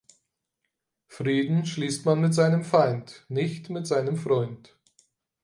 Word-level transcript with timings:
Frieden 1.05 1.63
schließt 1.67 2.07
man 2.07 2.21
mit 2.21 2.33
seinem 2.33 2.63
Feind, 2.63 3.23
nicht 3.29 3.69
mit 3.69 3.85
seinem 3.85 4.17
Freund. 4.17 4.75